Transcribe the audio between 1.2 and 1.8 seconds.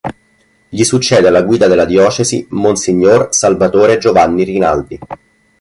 alla guida